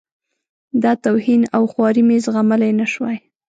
[0.83, 3.17] دا توهین او خواري مې زغملای نه شوای.